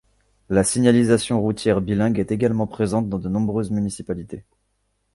La 0.49 0.63
signalisation 0.63 1.39
routière 1.39 1.79
bilingue 1.79 2.17
est 2.17 2.31
également 2.31 2.65
présente 2.65 3.07
dans 3.07 3.19
de 3.19 3.29
nombreuses 3.29 3.69
municipalités. 3.69 4.43